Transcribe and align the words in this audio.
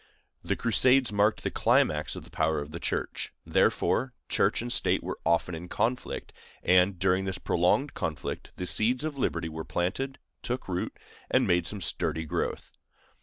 The 0.43 0.55
Crusades 0.55 1.11
marked 1.13 1.43
the 1.43 1.51
climax 1.51 2.15
of 2.15 2.23
the 2.23 2.31
power 2.31 2.59
of 2.59 2.71
the 2.71 2.79
Church. 2.79 3.31
Thereafter, 3.45 4.13
Church 4.29 4.59
and 4.59 4.73
State 4.73 5.03
were 5.03 5.19
often 5.23 5.53
in 5.53 5.67
conflict; 5.69 6.33
and 6.63 6.97
during 6.97 7.25
this 7.25 7.37
prolonged 7.37 7.93
conflict 7.93 8.51
the 8.55 8.65
seeds 8.65 9.03
of 9.03 9.19
liberty 9.19 9.47
were 9.47 9.63
planted, 9.63 10.17
took 10.41 10.67
root, 10.67 10.97
and 11.29 11.45
made 11.45 11.67
some 11.67 11.81
sturdy 11.81 12.25
growth. 12.25 12.71